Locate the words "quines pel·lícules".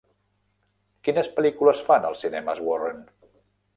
1.07-1.83